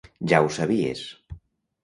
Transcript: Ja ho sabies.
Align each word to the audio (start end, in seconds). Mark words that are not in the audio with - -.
Ja 0.31 0.39
ho 0.45 0.49
sabies. 0.55 1.05